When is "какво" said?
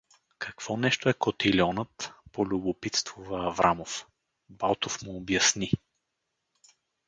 0.39-0.77